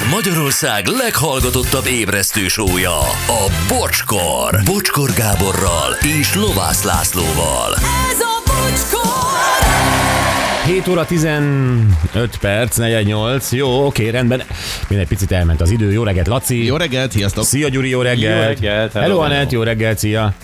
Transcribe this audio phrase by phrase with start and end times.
[0.00, 4.60] Ez Magyarország leghallgatottabb ébresztő sója, a Bocskor.
[4.64, 7.74] Bocskor Gáborral és Lovász Lászlóval.
[8.10, 9.10] Ez a bocskor!
[10.66, 13.52] 7 óra 15 perc, 48.
[13.52, 14.42] Jó, oké, rendben.
[14.88, 15.92] Minden picit elment az idő.
[15.92, 16.64] Jó reggelt, Laci.
[16.64, 17.44] Jó reggelt, sziasztok!
[17.44, 18.40] Szia, Gyuri, jó reggelt.
[18.40, 19.34] Jó reggelt, hello, Hello, hello.
[19.34, 20.34] Anett, jó reggelt, szia.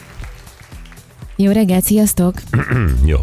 [1.38, 2.34] Jó reggelt, sziasztok!
[3.04, 3.18] Jó.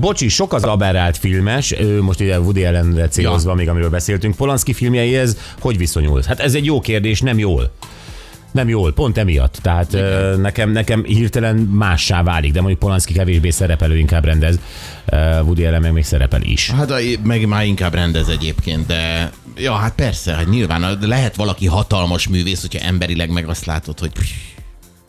[0.00, 3.56] Bocsi, sok az aberrált filmes, ő most ugye Woody Allenre célozva, ja.
[3.56, 4.36] még amiről beszéltünk.
[4.36, 6.26] Polanski filmjeihez hogy viszonyulsz?
[6.26, 7.72] Hát ez egy jó kérdés, nem jól.
[8.52, 9.58] Nem jól, pont emiatt.
[9.62, 14.58] Tehát ö, nekem, nekem hirtelen mássá válik, de mondjuk Polanski kevésbé szerepelő, inkább rendez.
[15.42, 16.70] Woody Allen meg még szerepel is.
[16.70, 21.66] Hát a- meg már inkább rendez egyébként, de ja, hát persze, hát nyilván lehet valaki
[21.66, 24.12] hatalmas művész, hogyha emberileg meg azt látod, hogy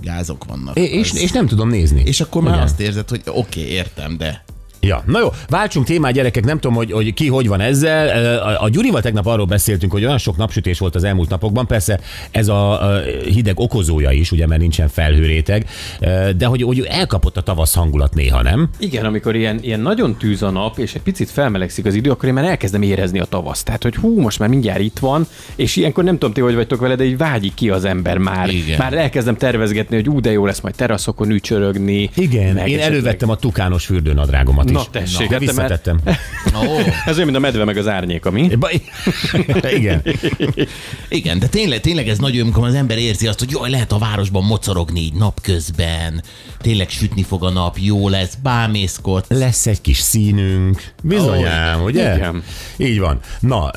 [0.04, 0.78] gázok vannak.
[0.78, 2.02] És, és, Az- és nem tudom nézni.
[2.06, 2.64] és akkor már Ugye?
[2.64, 4.44] azt érzed, hogy oké, okay, értem, de
[4.84, 8.38] Ja, na jó, váltsunk témát, gyerekek, nem tudom, hogy, hogy ki hogy van ezzel.
[8.60, 12.00] A, Gyurival tegnap arról beszéltünk, hogy olyan sok napsütés volt az elmúlt napokban, persze
[12.32, 12.82] ez a,
[13.26, 15.66] hideg okozója is, ugye, mert nincsen felhőréteg,
[16.38, 18.70] de hogy, hogy elkapott a tavasz hangulat néha, nem?
[18.80, 22.28] Igen, amikor ilyen, ilyen nagyon tűz a nap, és egy picit felmelegszik az idő, akkor
[22.28, 23.66] én már elkezdem érezni a tavaszt.
[23.66, 26.80] Tehát, hogy hú, most már mindjárt itt van, és ilyenkor nem tudom ti, hogy vagytok
[26.80, 28.50] vele, de így vágyik ki az ember már.
[28.50, 28.78] Igen.
[28.78, 32.10] Már elkezdem tervezgetni, hogy ú, de jó lesz majd teraszokon ücsörögni.
[32.16, 34.86] Igen, én esetleg- elővettem a tukános fürdőnadrágomat is.
[34.86, 36.00] Na, tessék, Na, hát visszatettem.
[36.56, 38.50] Ó, Ez olyan, mint a medve meg az árnyék, ami.
[39.80, 40.02] Igen.
[41.10, 43.98] igen, de tényleg, tényleg ez nagyon, amikor az ember érzi azt, hogy jaj, lehet a
[43.98, 46.24] városban mocorogni így napközben,
[46.64, 49.26] tényleg sütni fog a nap, jó lesz, bámészkodsz.
[49.30, 50.84] Lesz egy kis színünk.
[51.04, 52.16] Bizonyám, Ó, ugye?
[52.16, 52.44] igen.
[52.78, 53.20] Így van.
[53.40, 53.72] Na,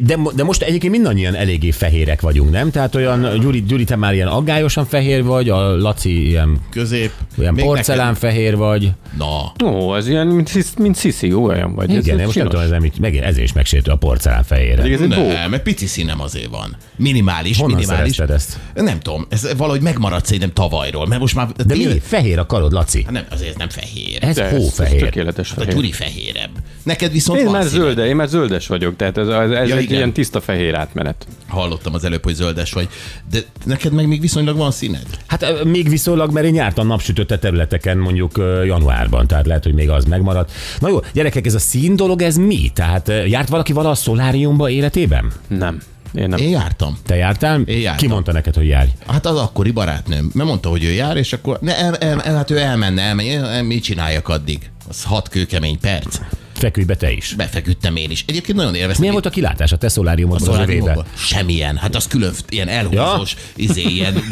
[0.00, 2.70] de, de most egyébként mindannyian eléggé fehérek vagyunk, nem?
[2.70, 7.12] Tehát olyan, Gyuri, Gyuri te már ilyen aggályosan fehér vagy, a Laci ilyen, Közép.
[7.38, 8.90] ilyen Még porcelánfehér vagy.
[9.18, 11.90] Na, Ó, ez ilyen, mint, mint Sisi, olyan vagy.
[11.94, 14.82] Igen, én most nem tudom, ez nem, meg, ezért is megsértő a porcelánfehérre.
[14.82, 16.76] Ez egy nem, mert pici színem azért van.
[16.96, 18.14] Minimális, Honnan minimális.
[18.14, 18.58] szerezted ezt?
[18.74, 21.48] Nem tudom, ez valahogy megmaradt szerintem tavalyról, mert most már...
[21.66, 21.86] De mi?
[22.10, 23.02] Fehér a karod, Laci.
[23.02, 24.18] Hát nem, azért nem fehér.
[24.20, 25.00] Ez De ez, ez hófehér.
[25.00, 25.74] tökéletes Hát a fehér.
[25.74, 26.50] Gyuri fehérebb.
[26.82, 27.84] Neked viszont Én van már színed.
[27.84, 29.96] zölde, én már zöldes vagyok, tehát ez, ez, ez Ja, egy igen.
[29.96, 31.26] ilyen tiszta fehér átmenet.
[31.48, 32.88] Hallottam az előbb, hogy zöldes vagy.
[33.30, 35.06] De neked meg még viszonylag van színed?
[35.26, 40.04] Hát még viszonylag, mert én jártam napsütötte területeken mondjuk januárban, tehát lehet, hogy még az
[40.04, 40.52] megmaradt.
[40.80, 42.70] Na jó, gyerekek, ez a szín dolog, ez mi?
[42.74, 45.32] Tehát járt valaki vala a szoláriumba életében?
[45.48, 45.80] Nem.
[46.14, 46.38] Én nem.
[46.38, 46.98] Én jártam.
[47.02, 47.60] Te jártál?
[47.60, 48.06] Én jártam.
[48.06, 48.88] Ki mondta neked, hogy járj?
[49.06, 50.30] Hát az akkori barátnőm.
[50.34, 53.62] Mert mondta, hogy ő jár, és akkor ne, el, el, el, hát ő elmenne, elmenne,
[53.62, 54.70] mit csináljak addig?
[54.88, 56.18] Az hat kőkemény perc.
[56.60, 57.34] Feküdj be te is.
[57.36, 58.24] Befeküdtem én is.
[58.26, 58.98] Egyébként nagyon élveztem.
[58.98, 61.04] Milyen volt a kilátás a te szoláriumodban a?
[61.16, 61.76] Semmilyen.
[61.76, 63.64] Hát az külön ilyen elhúzós, ja?
[63.64, 64.22] izé, ilyen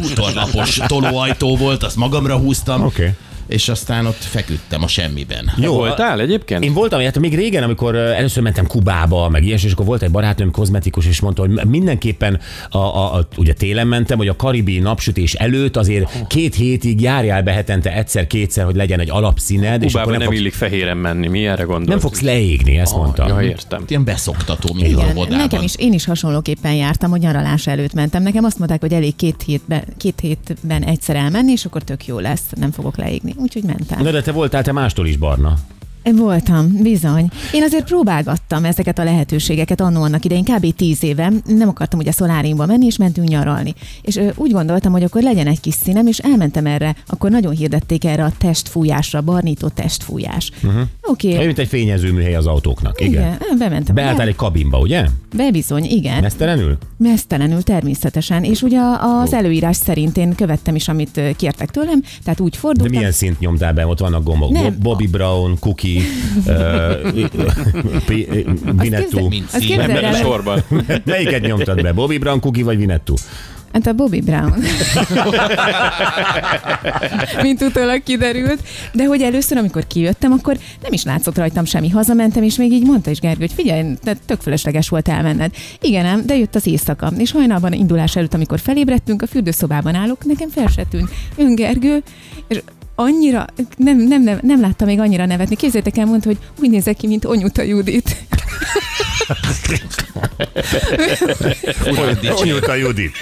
[0.00, 2.84] bútorlapos tolóajtó volt, azt magamra húztam.
[2.84, 3.14] Oké.
[3.46, 5.52] És aztán ott feküdtem a semmiben.
[5.56, 6.64] Jó, Voltál egyébként?
[6.64, 10.10] Én voltam, hát még régen, amikor először mentem Kubába, meg ilyesmi, és akkor volt egy
[10.10, 12.40] barátnőm kozmetikus, és mondta, hogy mindenképpen
[12.70, 17.42] a, a, a, ugye télen mentem, hogy a karibi napsütés előtt azért két hétig járjál
[17.42, 21.26] be hetente egyszer-kétszer, hogy legyen egy alapszíned, és akkor nem, nem, fogsz, illik fehéren menni,
[21.26, 21.88] mi erre gondolsz?
[21.88, 23.28] nem fogsz leégni, ezt mondtam.
[23.28, 23.84] Ja, értem.
[23.88, 25.38] Ilyen beszoktató, mint a Igen, óvodában.
[25.38, 28.22] nekem is, én is hasonlóképpen jártam, hogy nyaralás előtt mentem.
[28.22, 32.18] Nekem azt mondták, hogy elég két hétben, két hétben egyszer elmenni, és akkor tök jó
[32.18, 33.34] lesz, nem fogok leégni.
[33.36, 34.02] Úgyhogy mentem.
[34.02, 35.58] Na de te voltál te mástól is barna.
[36.14, 37.28] Voltam, bizony.
[37.52, 40.74] Én azért próbálgattam ezeket a lehetőségeket annó annak idején, kb.
[40.74, 41.32] tíz éve.
[41.46, 43.74] Nem akartam ugye szoláriumba menni, és mentünk nyaralni.
[44.02, 46.96] És ö, úgy gondoltam, hogy akkor legyen egy kis színem, és elmentem erre.
[47.06, 50.50] Akkor nagyon hirdették erre a testfújásra, barnító testfújás.
[50.62, 50.82] Uh-huh.
[51.08, 51.32] Oké.
[51.32, 53.00] Olyan, mint egy fényező műhely az autóknak.
[53.00, 53.10] Igen.
[53.42, 53.94] Igen, bementem.
[53.94, 55.04] Beálltál Be, egy kabinba, ugye?
[55.36, 56.20] be bizony, igen.
[56.22, 56.78] Mesztelenül?
[56.96, 62.50] Mesztelenül természetesen, és ugye az előírás szerint én követtem is, amit kértek tőlem, tehát úgy
[62.50, 62.96] De fordultam.
[62.96, 63.86] milyen szint nyomtál be?
[63.86, 64.50] Ott vannak gombok.
[64.50, 64.62] Nem.
[64.62, 66.00] Bo- Bobby Brown, Cookie,
[66.46, 66.54] uh,
[68.82, 69.28] Vinettu.
[69.28, 70.62] Mint Azt képzeld el, sorban.
[71.04, 71.92] Melyiket nyomtad be?
[71.92, 73.14] Bobby Brown, Cookie vagy Vinettu?
[73.76, 74.52] Hát a Bobby Brown.
[77.42, 78.62] Mint utólag kiderült.
[78.92, 81.88] De hogy először, amikor kijöttem, akkor nem is látszott rajtam semmi.
[81.88, 85.54] Hazamentem, és még így mondta is Gergő, hogy figyelj, te tök fölösleges volt elmenned.
[85.80, 87.12] Igen, ám, de jött az éjszaka.
[87.18, 91.10] És hajnalban indulás előtt, amikor felébredtünk, a fürdőszobában állok, nekem fel se tűnt.
[91.36, 92.02] Ön Gergő,
[92.48, 92.62] és
[92.94, 93.46] annyira,
[93.76, 95.56] nem, nem, nem, nem láttam még annyira nevetni.
[95.56, 98.16] Képzeljétek el, mondta, hogy úgy nézek ki, mint Onyuta Judit.
[102.34, 103.16] Onyuta Judit.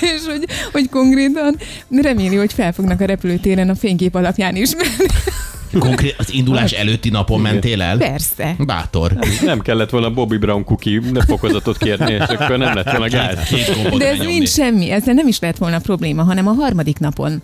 [0.00, 1.56] és hogy, hogy konkrétan
[1.90, 5.06] reméli, hogy felfognak a repülőtéren a fénykép alapján ismerni.
[5.78, 7.96] Konkrét, az indulás előtti napon mentél el?
[7.96, 8.54] Persze.
[8.58, 9.18] Bátor.
[9.44, 13.36] Nem kellett volna Bobby Brown cookie ne fokozatot kérni, és akkor nem lett volna gáz.
[13.98, 17.42] De ez nincs semmi, ezzel nem is lett volna probléma, hanem a harmadik napon.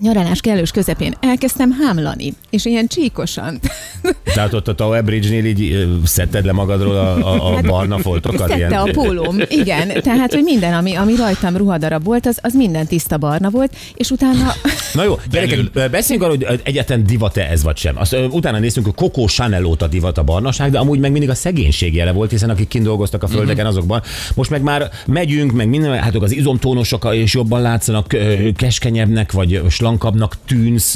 [0.00, 3.60] Nyaralás kellős közepén elkezdtem hámlani, és ilyen csíkosan.
[4.34, 8.38] Tehát ott a Tower Bridge-nél így szedted le magadról a, a, a barna foltokat?
[8.38, 10.02] Szedte ilyen- a pólóm, igen.
[10.02, 14.10] Tehát, hogy minden, ami, ami rajtam ruhadarab volt, az, az minden tiszta barna volt, és
[14.10, 14.52] utána
[14.94, 17.98] Na jó, gyerekek, beszéljünk arról, hogy egyetlen divat-e ez vagy sem.
[17.98, 21.34] Azt utána néztünk, hogy Coco Chanel óta divat a barnaság, de amúgy meg mindig a
[21.34, 24.02] szegénység jele volt, hiszen akik kint dolgoztak a földeken, azokban.
[24.34, 28.16] Most meg már megyünk, meg minden, hát az izomtónosok is jobban látszanak,
[28.56, 30.94] keskenyebbnek vagy slankabbnak tűnsz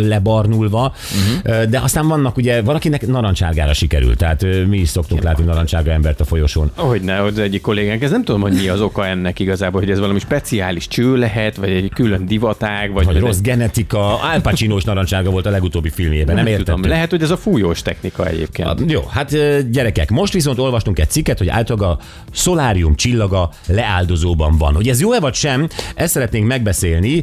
[0.00, 0.94] lebarnulva,
[1.42, 6.20] Ö, de aztán vannak ugye, valakinek narancsárgára sikerült, tehát mi is szoktunk látni narancsárga embert
[6.20, 6.70] a folyosón.
[6.74, 9.90] Hogyne, hogy az egyik kollégánk, ez nem tudom, hogy mi az oka ennek igazából, hogy
[9.90, 14.84] ez valami speciális cső lehet, vagy egy külön divatág, vagy, Vagy rossz genetika, Al Pacino-s
[14.84, 16.90] narancsárga volt a legutóbbi filmjében, nem, nem értettem.
[16.90, 18.68] Lehet, hogy ez a fújós technika egyébként.
[18.68, 19.36] Ah, Jó, hát
[19.70, 21.98] gyerekek, most viszont olvastunk egy cikket, hogy általában a
[22.32, 24.74] szolárium csillaga leáldozóban van.
[24.74, 27.22] Hogy ez jó-e vagy sem, ezt szeretnénk megbeszélni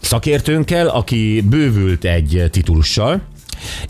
[0.00, 3.20] szakértőnkkel, aki bővült egy titulussal.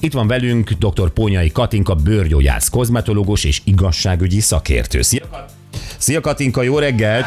[0.00, 1.10] Itt van velünk dr.
[1.10, 5.02] Pónyai Katinka, bőrgyógyász, kozmetológus és igazságügyi szakértő.
[5.02, 5.50] Szia, Kat-
[5.98, 7.26] Szia Katinka, jó reggelt!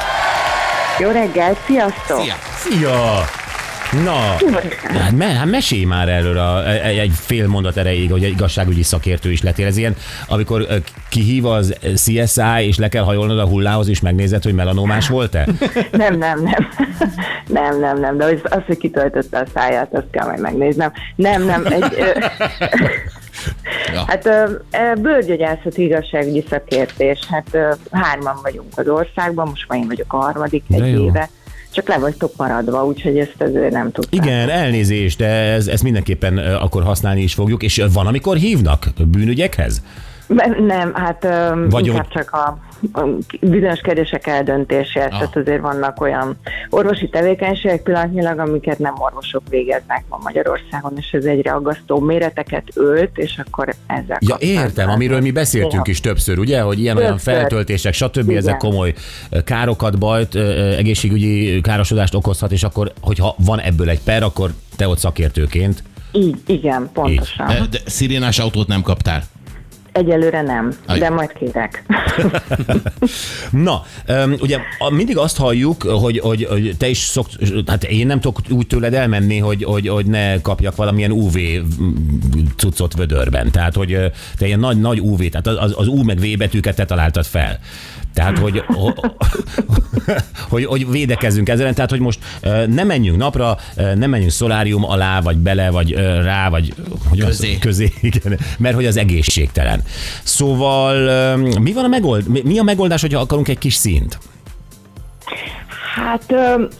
[1.00, 2.22] Jó reggelt, sziasztok!
[2.22, 2.36] Szia!
[2.58, 3.41] Szia!
[3.92, 4.20] Na,
[5.00, 8.84] hát, me, hát mesélj már erről a, egy, egy fél mondat erejéig, hogy egy igazságügyi
[8.84, 9.66] szakértő is lettél.
[9.66, 9.96] Ez ilyen,
[10.28, 10.66] amikor
[11.10, 15.48] kihív az CSI, és le kell hajolnod a hullához, és megnézed, hogy melanomás volt-e?
[15.92, 16.68] Nem, nem, nem.
[17.48, 20.92] Nem, nem, nem, de az, az, hogy kitöltötte a száját, azt kell majd megnéznem.
[21.16, 21.96] Nem, nem, egy...
[21.98, 22.06] ö,
[23.94, 24.04] Ja.
[24.08, 24.46] Hát ö,
[25.02, 27.58] bőrgyógyászati igazságügyi szakértés, hát
[27.92, 31.04] hárman vagyunk az országban, most már én vagyok a harmadik De egy jó.
[31.04, 31.30] éve.
[31.72, 34.24] Csak le vagytok maradva, úgyhogy ezt azért nem tudtam.
[34.24, 37.64] Igen, elnézést, de ez, ezt mindenképpen akkor használni is fogjuk.
[37.64, 39.82] És van, amikor hívnak bűnügyekhez?
[40.66, 41.28] Nem, hát
[41.70, 42.58] Vagy inkább úgy- csak a
[43.42, 45.20] bizonyos kérdések eldöntéséhez, Ah.
[45.20, 46.38] tehát azért vannak olyan
[46.70, 53.18] orvosi tevékenységek pillanatnyilag, amiket nem orvosok végeznek ma Magyarországon, és ez egyre aggasztó méreteket ölt,
[53.18, 55.92] és akkor ezzel Ja, értem, amiről mi beszéltünk Ja.
[55.92, 58.30] is többször, ugye, hogy ilyen-olyan feltöltések, stb.
[58.30, 58.38] Igen.
[58.38, 58.94] ezek komoly
[59.44, 60.36] károkat, bajt,
[60.78, 66.36] egészségügyi károsodást okozhat, és akkor, hogyha van ebből egy per, akkor te ott szakértőként Így,
[66.48, 67.48] igen, pontosan.
[67.48, 69.24] De, de szirénás autót nem kaptál.
[69.92, 71.00] Egyelőre nem, Aj.
[71.00, 71.84] de majd kérek.
[73.52, 73.84] Na,
[74.42, 74.60] ugye
[74.90, 78.94] mindig azt halljuk, hogy, hogy, hogy te is szokt, hát én nem tudok úgy tőled
[78.94, 81.38] elmenni, hogy, hogy, hogy ne kapjak valamilyen UV
[82.56, 83.52] cuccot vödörben.
[83.52, 86.86] Tehát, hogy te ilyen nagy, nagy UV, tehát az, az U meg V betűket te
[86.86, 87.60] találtad fel.
[88.14, 88.64] Tehát, hogy,
[90.50, 92.20] hogy, hogy védekezzünk ezzel, tehát, hogy most
[92.68, 93.58] ne menjünk napra,
[93.96, 95.92] ne menjünk szolárium alá, vagy bele, vagy
[96.24, 96.74] rá, vagy
[97.10, 97.54] hogy Közé.
[97.54, 97.60] szó?
[97.60, 99.84] közé, igen, mert hogy az egészségtelen.
[100.24, 104.20] Szóval mi van a megold, mi- mi a megoldás, hogyha akarunk egy kis színt?
[105.96, 106.34] Hát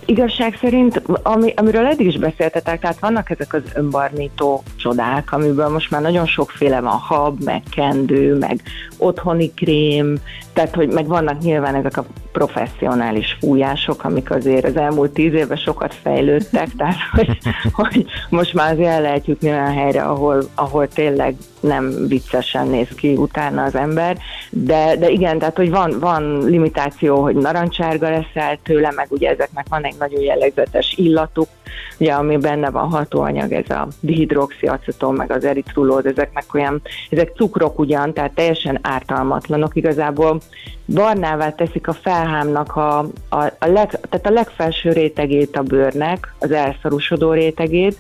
[0.06, 5.92] igazság szerint, ami, amiről eddig is beszéltetek, tehát vannak ezek az önbarnító csodák, amiből most
[5.92, 8.62] már nagyon sokféle van, hab, meg kendő, meg
[8.98, 10.18] otthoni krém,
[10.54, 15.58] tehát hogy meg vannak nyilván ezek a professzionális fújások, amik azért az elmúlt tíz évben
[15.58, 17.38] sokat fejlődtek, tehát hogy,
[17.72, 22.88] hogy most már azért el lehet jutni olyan helyre, ahol, ahol tényleg nem viccesen néz
[22.88, 24.18] ki utána az ember,
[24.50, 29.66] de, de igen, tehát hogy van, van limitáció, hogy narancsárga leszel tőle, meg ugye ezeknek
[29.70, 31.48] van egy nagyon jellegzetes illatuk,
[31.98, 37.80] ugye ami benne van hatóanyag, ez a dihidroxiaceton, meg az eritrulóz, ezeknek olyan, ezek cukrok
[37.80, 40.40] ugyan, tehát teljesen ártalmatlanok igazából,
[40.86, 46.52] barnává teszik a felhámnak a, a, a, leg, tehát a legfelső rétegét a bőrnek, az
[46.52, 47.98] elszarusodó rétegét,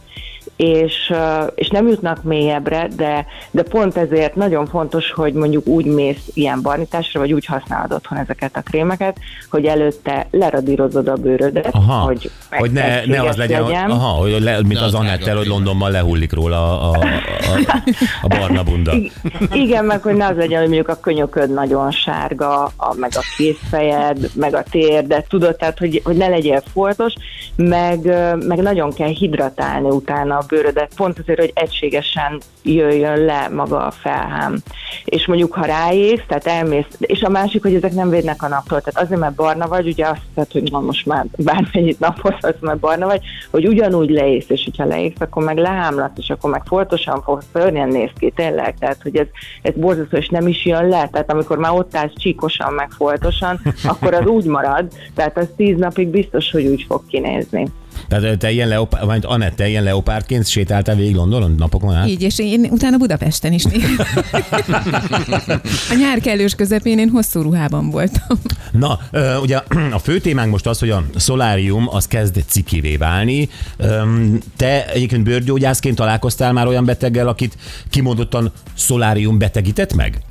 [0.56, 1.14] és,
[1.56, 6.62] és nem jutnak mélyebbre, de, de pont ezért nagyon fontos, hogy mondjuk úgy mész ilyen
[6.62, 9.18] barnításra, vagy úgy használod otthon ezeket a krémeket,
[9.50, 14.42] hogy előtte leradírozod a bőrödet, Aha, hogy, hogy ne, ne az legyen, hogy, aha, hogy
[14.42, 15.48] le, mint Ne az az hogy.
[15.48, 17.84] Londonban lehullik róla a, a, a,
[18.22, 18.94] a barna bunda.
[19.52, 23.22] Igen, meg hogy ne az legyen, hogy mondjuk a könyököd nagyon sárga, a, meg a
[23.38, 27.14] kézfejed, meg a térdet, tudod, tehát hogy, hogy ne legyél foltos,
[27.56, 28.00] meg,
[28.48, 33.92] meg nagyon kell hidratálni utána a bőrödet, pont azért, hogy egységesen jöjjön le maga a
[33.92, 34.58] felhám.
[35.06, 38.82] És mondjuk, ha ráész, tehát elmész, és a másik, hogy ezek nem védnek a naptól,
[38.82, 42.80] tehát azért, mert barna vagy, ugye azt tehát, hogy na most már bármennyit napozhatsz, mert
[42.80, 43.22] barna vagy,
[43.52, 47.88] hogy ugyanúgy leész, és hogyha leész, akkor meg lehámlat, és akkor meg foltosan fogsz, szörnyen
[47.88, 49.28] néz ki, tényleg, tehát, hogy ez,
[49.62, 53.62] ez borzasztó, és nem is jön le, tehát amikor már ott állsz csíkosan, meg foltosan,
[53.84, 57.68] akkor az úgy marad, tehát az tíz napig biztos, hogy úgy fog kinézni.
[58.08, 62.08] Tehát te ilyen leopár, vagy Anett, te ilyen leopárként sétáltál végig Londonon napokon át?
[62.08, 63.64] Így, és én utána Budapesten is.
[65.90, 68.38] A nyár kellős közepén én hosszú ruhában voltam.
[68.72, 69.00] Na,
[69.42, 69.60] ugye
[69.92, 73.50] a fő témánk most az, hogy a szolárium az kezd cikivé válni.
[74.56, 77.58] Te egyébként bőrgyógyászként találkoztál már olyan beteggel, akit
[77.90, 80.22] kimondottan szolárium betegített meg?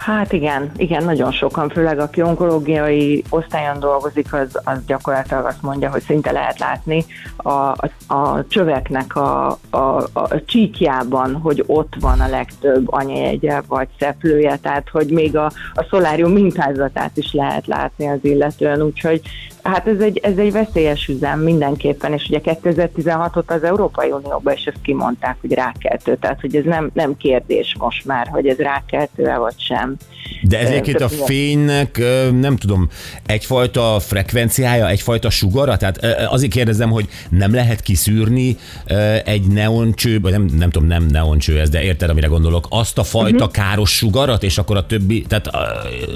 [0.00, 5.90] Hát igen, igen, nagyon sokan, főleg aki onkológiai osztályon dolgozik, az, az gyakorlatilag azt mondja,
[5.90, 7.04] hogy szinte lehet látni
[7.36, 9.78] a, a, a csöveknek a, a,
[10.12, 15.86] a csíkjában, hogy ott van a legtöbb anyajegye vagy szeplője, tehát hogy még a, a
[15.90, 19.20] szolárium mintázatát is lehet látni az illetően, úgyhogy
[19.62, 24.64] Hát ez egy, ez egy veszélyes üzem mindenképpen, és ugye 2016-ot az Európai Unióban is
[24.64, 29.36] ezt kimondták, hogy rákeltő, tehát hogy ez nem, nem kérdés most már, hogy ez rákeltő-e
[29.36, 29.96] vagy sem.
[30.42, 32.00] De ez egyébként a fénynek,
[32.40, 32.88] nem tudom,
[33.26, 35.76] egyfajta frekvenciája, egyfajta sugara?
[35.76, 38.56] Tehát azért kérdezem, hogy nem lehet kiszűrni
[39.24, 43.04] egy neoncső, vagy nem, nem tudom, nem neoncső ez, de érted, amire gondolok, azt a
[43.04, 43.50] fajta uh-huh.
[43.50, 45.50] káros sugarat, és akkor a többi, tehát,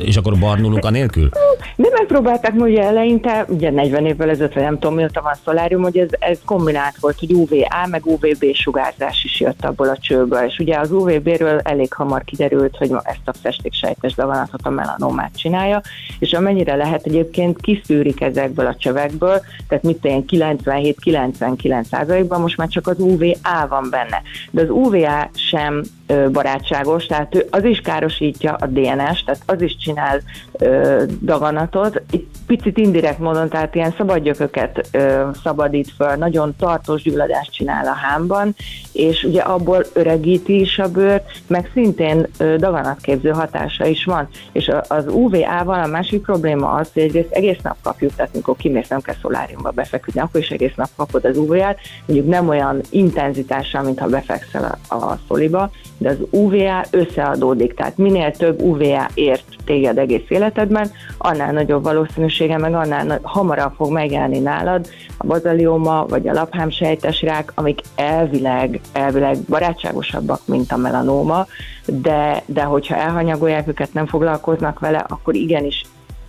[0.05, 1.29] és akkor barnulunk anélkül?
[1.77, 5.99] De megpróbálták ugye eleinte, ugye 40 évvel ezelőtt, vagy nem tudom mióta van szolárium, hogy
[5.99, 10.59] ez, ez kombinált volt, hogy UVA meg UVB sugárzás is jött abból a csőből, és
[10.59, 15.81] ugye az UVB-ről elég hamar kiderült, hogy ezt a festéksejtes daganatot a melanomát csinálja,
[16.19, 22.69] és amennyire lehet egyébként kiszűrik ezekből a csövekből, tehát mit én 97-99 ban most már
[22.69, 24.23] csak az UVA van benne.
[24.51, 25.83] De az UVA sem
[26.33, 30.21] barátságos, tehát ő- az is károsítja a DNS, tehát az is csinál
[30.59, 32.03] ö, daganatot.
[32.11, 37.93] Egy picit indirekt módon, tehát ilyen szabadgyököket ö, szabadít föl, nagyon tartós gyulladást csinál a
[37.95, 38.55] hámban,
[38.93, 44.29] és ugye abból öregíti is a bőrt, meg szintén ö, daganatképző hatása is van.
[44.53, 48.57] És a- az UVA-val a másik probléma az, hogy egyrészt egész nap kapjuk, tehát mikor
[48.57, 52.81] kimész, nem kell szoláriumba befeküdni, akkor is egész nap kapod az UVA-t, mondjuk nem olyan
[52.91, 59.09] intenzitással, mint ha befekszel a, a szoliba, de az UVA összeadódik, tehát minél több UVA
[59.15, 66.07] ért téged egész életedben, annál nagyobb valószínűsége, meg annál hamarabb fog megjelenni nálad a bazalioma
[66.09, 71.47] vagy a laphámsejtesrák, amik elvileg, elvileg barátságosabbak, mint a melanóma,
[71.87, 75.85] de, de hogyha elhanyagolják őket, nem foglalkoznak vele, akkor igenis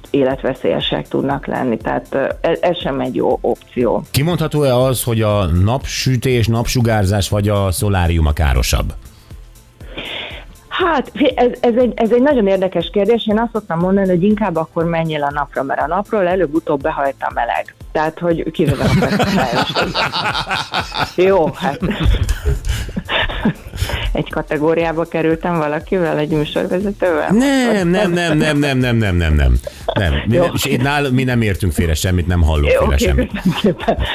[0.09, 4.03] életveszélyesek tudnak lenni, tehát ez, ez sem egy jó opció.
[4.11, 8.93] Kimondható-e az, hogy a napsütés, napsugárzás vagy a szolárium a károsabb?
[10.77, 13.27] Hát ez, ez, egy, ez egy nagyon érdekes kérdés.
[13.27, 17.15] Én azt szoktam mondani, hogy inkább akkor menjél a napra, mert a napról előbb-utóbb behajt
[17.19, 17.75] a meleg.
[17.91, 18.51] Tehát, hogy
[18.99, 19.67] percet.
[21.27, 21.79] Jó, hát
[24.15, 27.29] egy kategóriába kerültem valakivel, egy műsorvezetővel.
[27.31, 29.53] Nem, nem, nem, nem, nem, nem, nem, nem, nem.
[29.93, 33.31] Nem, mi, nem, és nál, mi nem értünk félre semmit, nem hallunk Jó, félre semmit.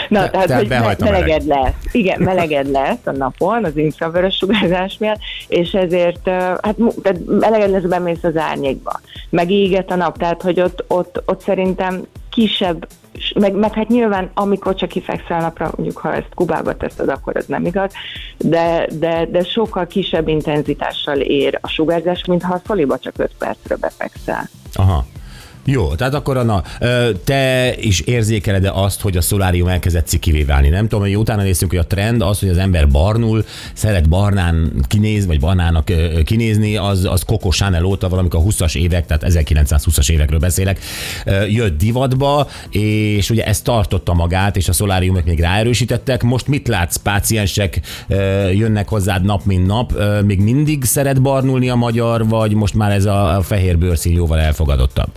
[0.08, 1.28] Na, Te- tehát, tehát hogy behajt a me- meleg.
[1.28, 1.74] meleged lesz.
[1.92, 7.82] Igen, meleged lesz a napon az infravörös sugárzás miatt, és ezért, hát tehát meleged lesz,
[7.82, 9.00] bemész az árnyékba.
[9.30, 12.88] Megíget a nap, tehát, hogy ott, ott, ott szerintem kisebb
[13.34, 17.46] meg, meg hát nyilván, amikor csak kifekszel napra, mondjuk ha ezt Kubába teszed, akkor ez
[17.46, 17.92] nem igaz,
[18.38, 23.30] de, de, de sokkal kisebb intenzitással ér a sugárzás, mint ha a szoliba csak 5
[23.38, 24.48] percre befekszel.
[24.74, 25.06] Aha.
[25.70, 26.62] Jó, tehát akkor Anna,
[27.24, 30.68] te is érzékeled-e azt, hogy a szolárium elkezdett cikivé válni?
[30.68, 34.72] Nem tudom, hogy utána néztünk, hogy a trend az, hogy az ember barnul, szeret barnán
[34.88, 35.92] kinéz, vagy barnának
[36.24, 40.80] kinézni, az, az Coco Chanel óta valamikor a 20-as évek, tehát 1920-as évekről beszélek,
[41.48, 46.22] jött divatba, és ugye ez tartotta magát, és a szoláriumok még ráerősítettek.
[46.22, 46.96] Most mit látsz?
[46.96, 47.80] Páciensek
[48.52, 49.92] jönnek hozzád nap, mint nap.
[50.24, 55.10] Még mindig szeret barnulni a magyar, vagy most már ez a fehér bőrszín jóval elfogadottabb?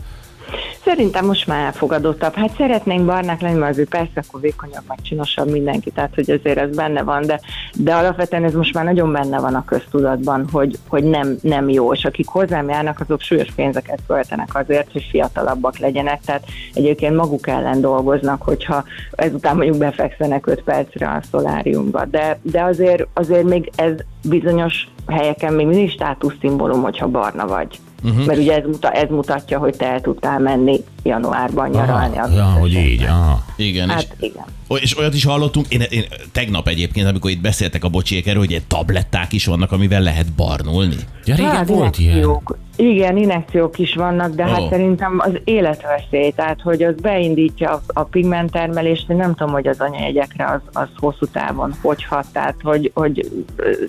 [0.84, 2.34] Szerintem most már elfogadottabb.
[2.34, 6.58] Hát szeretnénk barnák lenni, mert azért persze akkor vékonyabb, meg csinosabb mindenki, tehát hogy azért
[6.58, 7.40] ez benne van, de,
[7.76, 11.94] de alapvetően ez most már nagyon benne van a köztudatban, hogy, hogy nem, nem jó,
[11.94, 16.44] és akik hozzám járnak, azok súlyos pénzeket költenek azért, hogy fiatalabbak legyenek, tehát
[16.74, 23.08] egyébként maguk ellen dolgoznak, hogyha ezután mondjuk befekszenek 5 percre a szoláriumba, de, de azért,
[23.14, 27.80] azért még ez bizonyos helyeken még mindig státuszszimbólum, hogyha barna vagy.
[28.04, 28.26] Uh-huh.
[28.26, 32.18] Mert ugye ez, muta, ez mutatja, hogy te el tudtál menni januárban nyaralni.
[32.18, 33.46] az ja, hogy így, aha.
[33.56, 34.44] Igen, és, Hát igen.
[34.70, 38.40] Ó, és olyat is hallottunk, én, én tegnap egyébként, amikor itt beszéltek a bocsiék erről,
[38.40, 40.96] hogy ilyen tabletták is vannak, amivel lehet barnulni.
[41.26, 42.40] Ja, régen Hát, volt ilyen.
[42.76, 44.48] Igen, inekciók is vannak, de Ó.
[44.48, 49.68] hát szerintem az életveszély, tehát hogy az beindítja a, a pigmenttermelést, de nem tudom, hogy
[49.68, 53.32] az anyajegyekre az, az hosszú távon hogy hat, tehát hogy, hogy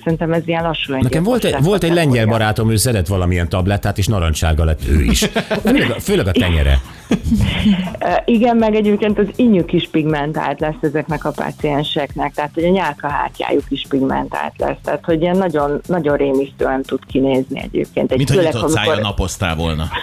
[0.03, 3.99] szerintem ez ilyen lassú Nekem volt egy, volt egy lengyel barátom, ő szeret valamilyen tablettát,
[3.99, 5.25] és narancssárga lett ő is.
[5.65, 6.81] Főleg, a- főleg a tenyere.
[8.25, 13.65] Igen, meg egyébként az innyük is pigmentált lesz ezeknek a pácienseknek, tehát hogy a nyálkahártyájuk
[13.69, 18.11] is pigmentált lesz, tehát hogy ilyen nagyon, nagyon rémisztően tud kinézni egyébként.
[18.11, 19.85] Egy Mint hogy főleg, nyitott szája amikor- napoztál volna.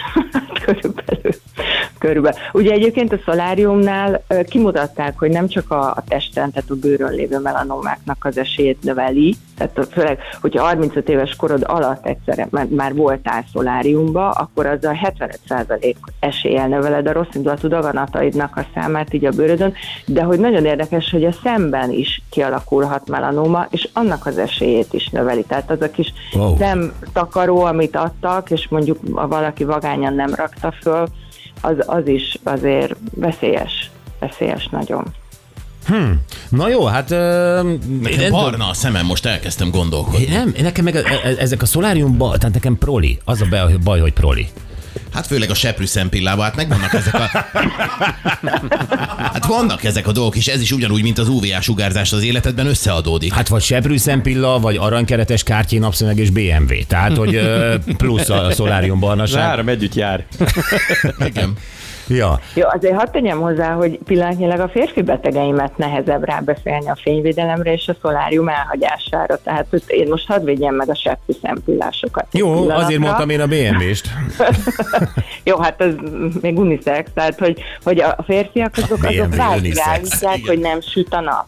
[2.02, 2.38] körülbelül.
[2.52, 7.38] Ugye egyébként a szoláriumnál kimutatták, hogy nem csak a, a testen, tehát a bőrön lévő
[7.38, 14.30] melanómáknak az esélyét növeli, tehát főleg, hogyha 35 éves korod alatt egyszer már, voltál szoláriumba,
[14.30, 14.92] akkor az a
[15.48, 19.72] 75% eséllyel növeled a rossz indulatú daganataidnak a számát így a bőrödön,
[20.06, 25.08] de hogy nagyon érdekes, hogy a szemben is kialakulhat melanóma, és annak az esélyét is
[25.08, 25.42] növeli.
[25.42, 26.44] Tehát az a kis Wow.
[26.44, 26.56] wow.
[26.58, 31.06] nem takaró, amit adtak, és mondjuk valaki vagányan nem rakta föl,
[31.62, 33.90] az, az is azért veszélyes.
[34.18, 35.04] Veszélyes nagyon.
[36.48, 37.10] Na jó, hát...
[37.10, 37.60] Ö,
[38.00, 40.26] Nekem barna a szemem, most elkezdtem gondolkodni.
[40.26, 43.18] nem, nekem meg e- e- ezek a szoláriumban, tehát nekem proli.
[43.24, 43.46] Az a
[43.84, 44.48] baj hogy proli.
[45.12, 47.30] Hát főleg a seprű szempillával, hát megvannak ezek a...
[49.18, 52.66] Hát vannak ezek a dolgok, és ez is ugyanúgy, mint az UVA sugárzás az életedben
[52.66, 53.32] összeadódik.
[53.32, 56.74] Hát vagy seprű szempilla, vagy aranykeretes kártyi napszemeg és BMW.
[56.86, 57.40] Tehát, hogy
[57.96, 59.40] plusz a szolárium barnaság.
[59.42, 60.24] áram együtt jár.
[61.26, 61.56] Igen.
[62.08, 62.40] Ja.
[62.54, 67.88] Jó, azért hadd tegyem hozzá, hogy pillanatnyilag a férfi betegeimet nehezebb rábeszélni a fényvédelemre és
[67.88, 69.36] a szolárium elhagyására.
[69.36, 72.26] Tehát hogy én most hadd védjem meg a seppű szempillásokat.
[72.32, 74.08] Jó, azért mondtam én a BMW-st.
[75.44, 75.94] Jó, hát ez
[76.40, 80.40] még unisex, tehát hogy, hogy a férfiak azok, BMW azok igen.
[80.46, 81.46] hogy nem süt a nap.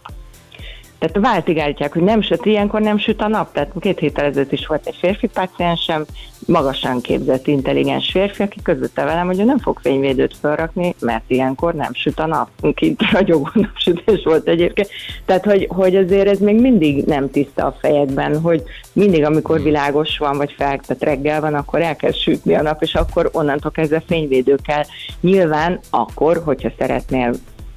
[0.99, 3.53] Tehát váltig állítják, hogy nem süt, ilyenkor nem süt a nap.
[3.53, 6.05] Tehát két héttel ezelőtt is volt egy férfi páciensem,
[6.47, 11.75] magasan képzett, intelligens férfi, aki közölte velem, hogy ő nem fog fényvédőt felrakni, mert ilyenkor
[11.75, 12.49] nem süt a nap.
[12.75, 14.89] Kint ragyogó napsütés volt egyébként.
[15.25, 20.19] Tehát, hogy, hogy azért ez még mindig nem tiszta a fejekben, hogy mindig, amikor világos
[20.19, 23.71] van, vagy fel, tehát reggel van, akkor el kell sütni a nap, és akkor onnantól
[23.71, 24.83] kezdve fényvédő kell.
[25.21, 27.35] Nyilván akkor, hogyha szeretnél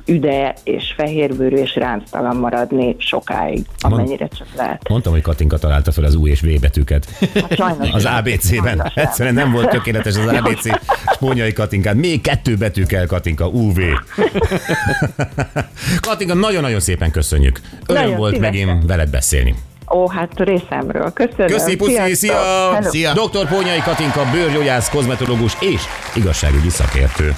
[0.07, 4.89] üde és fehérbőrű és ránctalan maradni sokáig, amennyire csak lehet.
[4.89, 7.05] Mondtam, hogy Katinka találta fel az U és V betűket.
[7.33, 8.15] Hát sajnos Az nem.
[8.15, 8.91] ABC-ben.
[8.95, 10.69] Egyszerűen nem volt tökéletes az ABC
[11.13, 11.93] spónyai Katinkát.
[11.95, 13.47] Még kettő betű kell, Katinka.
[13.47, 13.77] UV.
[16.07, 17.59] Katinka, nagyon-nagyon szépen köszönjük.
[17.87, 18.65] Öröm Nagyon volt szívesen.
[18.67, 19.55] megint veled beszélni.
[19.93, 21.13] Ó, hát részemről.
[21.13, 21.47] Köszönöm.
[21.47, 22.15] Köszi, puszi, Sziasztok.
[22.15, 22.35] szia!
[22.73, 22.89] Hello.
[22.89, 23.13] Szia!
[23.13, 23.47] Dr.
[23.47, 25.81] Pónyai Katinka, bőrgyógyász, kozmetológus és
[26.15, 27.35] igazságügyi szakértő.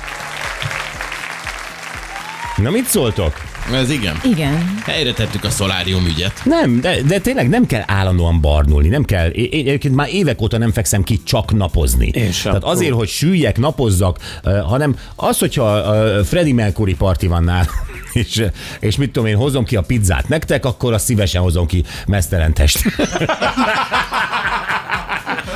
[2.61, 3.33] Na mit szóltok?
[3.73, 4.19] Ez igen.
[4.23, 4.75] Igen.
[4.83, 6.41] Helyre tettük a szolárium ügyet.
[6.43, 9.27] Nem, de, de tényleg nem kell állandóan barnulni, nem kell.
[9.29, 12.07] Én, én egyébként már évek óta nem fekszem ki csak napozni.
[12.13, 12.51] Én sem.
[12.51, 17.65] Tehát azért, hogy süljek, napozzak, uh, hanem az, hogyha uh, Freddie Mercury parti van nálam,
[18.13, 18.45] és,
[18.79, 22.53] és mit tudom én, hozom ki a pizzát nektek, akkor azt szívesen hozom ki mesztelen
[22.53, 22.79] test.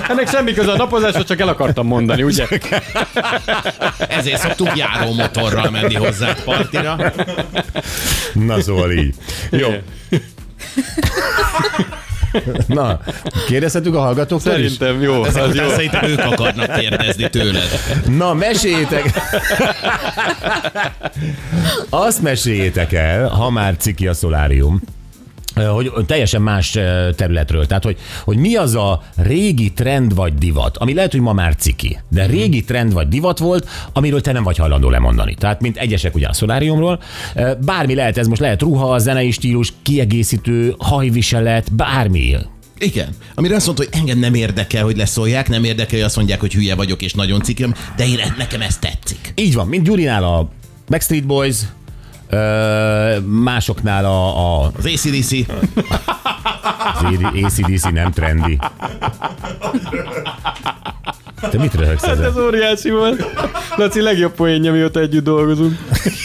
[0.08, 2.48] Ennek semmi köze a napozáshoz, csak el akartam mondani, ugye?
[4.08, 7.14] Ezért szoktunk járó motorral menni hozzá partira.
[8.34, 9.16] Na szóval így.
[9.50, 9.70] Jó.
[12.68, 13.00] Na,
[13.48, 14.72] kérdezhetünk a hallgatóktól is?
[14.72, 15.24] Szerintem jó.
[15.26, 15.70] Ezek Az jó.
[15.70, 17.70] szerintem ők akarnak kérdezni tőled.
[18.18, 19.04] Na, meséljétek!
[21.90, 24.82] Azt meséljétek el, ha már ciki a szolárium,
[25.56, 26.70] hogy teljesen más
[27.16, 27.66] területről.
[27.66, 31.56] Tehát, hogy, hogy mi az a régi trend vagy divat, ami lehet, hogy ma már
[31.56, 35.36] ciki, de régi trend vagy divat volt, amiről te nem vagy hajlandó lemondani.
[35.36, 37.02] Tehát, mint egyesek ugye a szoláriumról,
[37.66, 42.36] bármi lehet, ez most lehet ruha, zenei stílus, kiegészítő, hajviselet, bármi.
[42.78, 43.08] Igen.
[43.36, 46.54] Amire azt mondta, hogy engem nem érdekel, hogy leszólják, nem érdekel, hogy azt mondják, hogy
[46.54, 49.34] hülye vagyok és nagyon cikim, de én, nekem ez tetszik.
[49.36, 50.50] Így van, mint Gyurinál a
[50.88, 51.56] Backstreet Boys,
[52.30, 55.32] ö, másoknál a, a Az ACDC,
[56.96, 58.60] Az ACDC nem trendi.
[61.50, 62.44] Te mit röhögsz Hát ez ezen?
[62.44, 63.26] óriási volt.
[63.76, 65.78] Laci legjobb poénja, mióta együtt dolgozunk.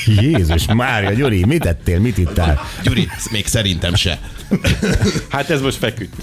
[0.07, 2.61] Jézus Mária, Gyuri, mit tettél, mit ittál?
[2.83, 4.19] Gyuri, még szerintem se.
[5.29, 6.15] Hát ez most feküdt.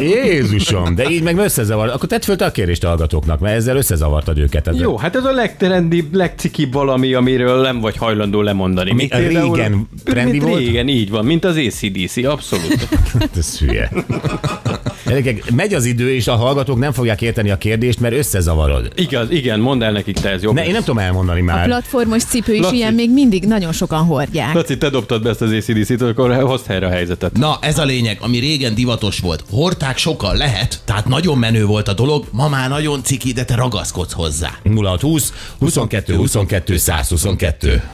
[0.00, 1.88] Jézusom, de így meg összezavar.
[1.88, 4.68] Akkor tedd föl te a kérdést a hallgatóknak, mert ezzel összezavartad őket.
[4.68, 4.80] Ezzel.
[4.80, 8.90] Jó, hát ez a legtrendibb, legcikibb valami, amiről nem vagy hajlandó lemondani.
[8.90, 10.58] Ami Mint például- régen trendi mint volt?
[10.58, 12.88] Régen, így van, mint az ACDC, abszolút.
[13.38, 13.90] Ez hülye.
[15.08, 18.92] Gyerekek, megy az idő, és a hallgatók nem fogják érteni a kérdést, mert összezavarod.
[18.94, 20.54] Igaz, igen, mondd el nekik te, ez jobb.
[20.54, 21.64] Ne, én nem tudom elmondani A már.
[21.66, 22.76] platformos cipő is Laci.
[22.76, 24.54] ilyen még mindig nagyon sokan hordják.
[24.54, 27.36] Laci, te dobtad be ezt az ACDC-t, akkor hozd helyre a helyzetet.
[27.36, 29.44] Na, ez a lényeg, ami régen divatos volt.
[29.50, 33.54] Hordták sokan lehet, tehát nagyon menő volt a dolog, ma már nagyon ciki, de te
[33.54, 34.50] ragaszkodsz hozzá.
[34.64, 37.82] 0620 22 22 122.